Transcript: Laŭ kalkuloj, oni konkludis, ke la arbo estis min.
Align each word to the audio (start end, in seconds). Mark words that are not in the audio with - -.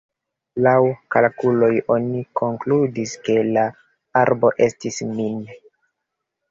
Laŭ 0.67 0.71
kalkuloj, 1.15 1.69
oni 1.97 2.23
konkludis, 2.41 3.15
ke 3.29 3.37
la 3.53 3.67
arbo 4.27 4.55
estis 4.69 5.01
min. 5.15 5.39